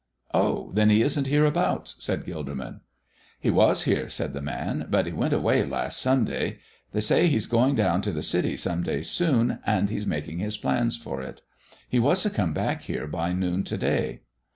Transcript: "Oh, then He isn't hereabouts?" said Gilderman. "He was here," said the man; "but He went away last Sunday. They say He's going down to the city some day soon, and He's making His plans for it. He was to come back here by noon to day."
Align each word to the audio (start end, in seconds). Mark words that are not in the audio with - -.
"Oh, 0.33 0.71
then 0.73 0.89
He 0.89 1.03
isn't 1.03 1.27
hereabouts?" 1.27 1.95
said 2.03 2.25
Gilderman. 2.25 2.79
"He 3.39 3.51
was 3.51 3.83
here," 3.83 4.09
said 4.09 4.33
the 4.33 4.41
man; 4.41 4.87
"but 4.89 5.05
He 5.05 5.11
went 5.11 5.31
away 5.31 5.63
last 5.63 5.99
Sunday. 6.01 6.57
They 6.91 7.01
say 7.01 7.27
He's 7.27 7.45
going 7.45 7.75
down 7.75 8.01
to 8.01 8.11
the 8.11 8.23
city 8.23 8.57
some 8.57 8.81
day 8.81 9.03
soon, 9.03 9.59
and 9.63 9.91
He's 9.91 10.07
making 10.07 10.39
His 10.39 10.57
plans 10.57 10.97
for 10.97 11.21
it. 11.21 11.43
He 11.87 11.99
was 11.99 12.23
to 12.23 12.31
come 12.31 12.51
back 12.51 12.81
here 12.81 13.05
by 13.05 13.33
noon 13.33 13.63
to 13.65 13.77
day." 13.77 14.21